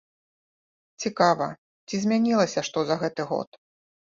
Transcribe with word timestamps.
Цікава, 1.03 1.49
ці 1.87 2.01
змянілася 2.07 2.59
што 2.71 2.79
за 2.89 2.95
гэты 3.05 3.21
год? 3.35 3.49